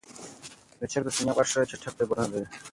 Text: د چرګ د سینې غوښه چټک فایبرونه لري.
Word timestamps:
د 0.79 0.81
چرګ 0.91 1.03
د 1.05 1.09
سینې 1.15 1.31
غوښه 1.35 1.59
چټک 1.69 1.93
فایبرونه 1.97 2.25
لري. 2.31 2.47